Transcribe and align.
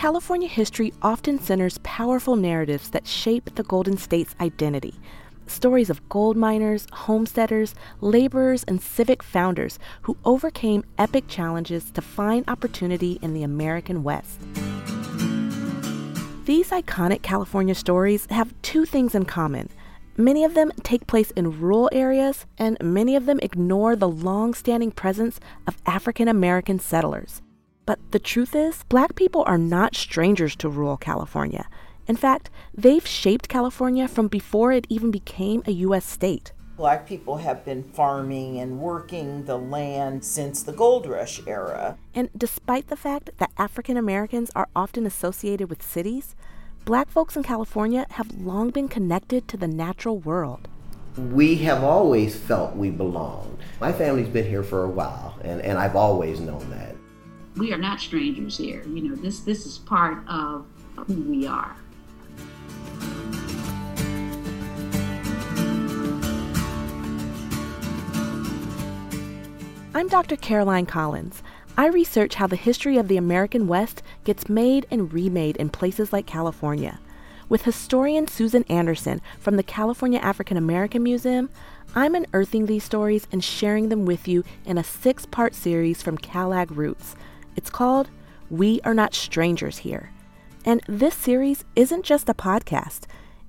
California 0.00 0.48
history 0.48 0.94
often 1.02 1.38
centers 1.38 1.76
powerful 1.82 2.34
narratives 2.34 2.88
that 2.88 3.06
shape 3.06 3.54
the 3.54 3.62
Golden 3.62 3.98
State's 3.98 4.34
identity. 4.40 4.94
Stories 5.46 5.90
of 5.90 6.08
gold 6.08 6.38
miners, 6.38 6.86
homesteaders, 6.90 7.74
laborers, 8.00 8.64
and 8.66 8.80
civic 8.80 9.22
founders 9.22 9.78
who 10.00 10.16
overcame 10.24 10.86
epic 10.96 11.28
challenges 11.28 11.90
to 11.90 12.00
find 12.00 12.48
opportunity 12.48 13.18
in 13.20 13.34
the 13.34 13.42
American 13.42 14.02
West. 14.02 14.40
These 16.46 16.70
iconic 16.70 17.20
California 17.20 17.74
stories 17.74 18.24
have 18.30 18.54
two 18.62 18.86
things 18.86 19.14
in 19.14 19.26
common. 19.26 19.68
Many 20.16 20.44
of 20.44 20.54
them 20.54 20.72
take 20.82 21.06
place 21.08 21.30
in 21.32 21.60
rural 21.60 21.90
areas, 21.92 22.46
and 22.56 22.78
many 22.80 23.16
of 23.16 23.26
them 23.26 23.38
ignore 23.42 23.96
the 23.96 24.08
long 24.08 24.54
standing 24.54 24.92
presence 24.92 25.38
of 25.66 25.76
African 25.84 26.26
American 26.26 26.78
settlers. 26.78 27.42
But 27.86 27.98
the 28.10 28.18
truth 28.18 28.54
is, 28.54 28.84
black 28.88 29.14
people 29.14 29.42
are 29.46 29.58
not 29.58 29.96
strangers 29.96 30.54
to 30.56 30.68
rural 30.68 30.96
California. 30.96 31.68
In 32.06 32.16
fact, 32.16 32.50
they've 32.74 33.06
shaped 33.06 33.48
California 33.48 34.08
from 34.08 34.28
before 34.28 34.72
it 34.72 34.86
even 34.88 35.10
became 35.10 35.62
a 35.66 35.72
U.S. 35.86 36.04
state. 36.04 36.52
Black 36.76 37.06
people 37.06 37.36
have 37.36 37.64
been 37.64 37.82
farming 37.82 38.58
and 38.58 38.80
working 38.80 39.44
the 39.44 39.58
land 39.58 40.24
since 40.24 40.62
the 40.62 40.72
gold 40.72 41.06
rush 41.06 41.40
era. 41.46 41.98
And 42.14 42.30
despite 42.36 42.88
the 42.88 42.96
fact 42.96 43.30
that 43.38 43.52
African 43.58 43.96
Americans 43.96 44.50
are 44.56 44.68
often 44.74 45.04
associated 45.04 45.68
with 45.68 45.82
cities, 45.82 46.34
black 46.84 47.10
folks 47.10 47.36
in 47.36 47.42
California 47.42 48.06
have 48.10 48.32
long 48.40 48.70
been 48.70 48.88
connected 48.88 49.46
to 49.48 49.56
the 49.56 49.68
natural 49.68 50.18
world. 50.18 50.68
We 51.16 51.56
have 51.56 51.84
always 51.84 52.34
felt 52.34 52.74
we 52.74 52.90
belonged. 52.90 53.58
My 53.80 53.92
family's 53.92 54.28
been 54.28 54.48
here 54.48 54.62
for 54.62 54.84
a 54.84 54.88
while, 54.88 55.38
and, 55.42 55.60
and 55.60 55.78
I've 55.78 55.96
always 55.96 56.40
known 56.40 56.70
that. 56.70 56.96
We 57.56 57.72
are 57.72 57.78
not 57.78 58.00
strangers 58.00 58.56
here. 58.56 58.82
You 58.86 59.08
know, 59.08 59.16
this 59.16 59.40
this 59.40 59.66
is 59.66 59.78
part 59.78 60.18
of 60.28 60.66
who 61.06 61.22
we 61.22 61.46
are. 61.46 61.76
I'm 69.92 70.06
Dr. 70.06 70.36
Caroline 70.36 70.86
Collins. 70.86 71.42
I 71.76 71.88
research 71.88 72.36
how 72.36 72.46
the 72.46 72.56
history 72.56 72.96
of 72.96 73.08
the 73.08 73.16
American 73.16 73.66
West 73.66 74.02
gets 74.24 74.48
made 74.48 74.86
and 74.90 75.12
remade 75.12 75.56
in 75.56 75.68
places 75.70 76.12
like 76.12 76.26
California. 76.26 77.00
With 77.48 77.62
historian 77.64 78.28
Susan 78.28 78.62
Anderson 78.68 79.20
from 79.40 79.56
the 79.56 79.64
California 79.64 80.20
African 80.20 80.56
American 80.56 81.02
Museum, 81.02 81.50
I'm 81.96 82.14
unearthing 82.14 82.66
these 82.66 82.84
stories 82.84 83.26
and 83.32 83.42
sharing 83.42 83.88
them 83.88 84.06
with 84.06 84.28
you 84.28 84.44
in 84.64 84.78
a 84.78 84.84
six 84.84 85.26
part 85.26 85.56
series 85.56 86.00
from 86.00 86.16
CalAg 86.16 86.76
Roots. 86.76 87.16
It's 87.60 87.68
called 87.68 88.08
We 88.48 88.80
Are 88.84 88.94
Not 88.94 89.12
Strangers 89.12 89.76
Here. 89.76 90.12
And 90.64 90.80
this 90.88 91.14
series 91.14 91.66
isn't 91.76 92.06
just 92.06 92.26
a 92.30 92.32
podcast. 92.32 93.00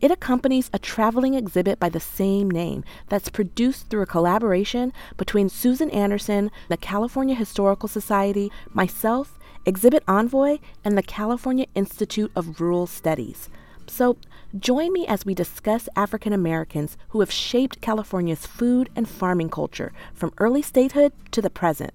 It 0.00 0.10
accompanies 0.10 0.68
a 0.72 0.80
traveling 0.80 1.34
exhibit 1.34 1.78
by 1.78 1.90
the 1.90 2.00
same 2.00 2.50
name 2.50 2.82
that's 3.08 3.28
produced 3.28 3.88
through 3.88 4.02
a 4.02 4.06
collaboration 4.06 4.92
between 5.16 5.48
Susan 5.48 5.90
Anderson, 5.90 6.50
the 6.68 6.76
California 6.76 7.36
Historical 7.36 7.88
Society, 7.88 8.50
myself, 8.74 9.38
Exhibit 9.64 10.02
Envoy, 10.08 10.58
and 10.84 10.98
the 10.98 11.04
California 11.04 11.66
Institute 11.76 12.32
of 12.34 12.60
Rural 12.60 12.88
Studies. 12.88 13.48
So, 13.86 14.16
join 14.58 14.92
me 14.92 15.06
as 15.06 15.24
we 15.24 15.36
discuss 15.36 15.88
African 15.94 16.32
Americans 16.32 16.96
who 17.10 17.20
have 17.20 17.30
shaped 17.30 17.80
California's 17.80 18.44
food 18.44 18.90
and 18.96 19.08
farming 19.08 19.50
culture 19.50 19.92
from 20.12 20.34
early 20.38 20.62
statehood 20.62 21.12
to 21.30 21.40
the 21.40 21.48
present. 21.48 21.92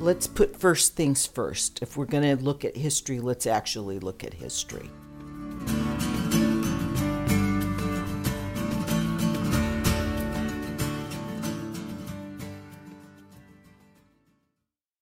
Let's 0.00 0.26
put 0.26 0.56
first 0.56 0.96
things 0.96 1.26
first. 1.26 1.82
If 1.82 1.98
we're 1.98 2.06
going 2.06 2.22
to 2.22 2.42
look 2.42 2.64
at 2.64 2.74
history, 2.74 3.20
let's 3.20 3.46
actually 3.46 3.98
look 3.98 4.24
at 4.24 4.32
history. 4.32 4.88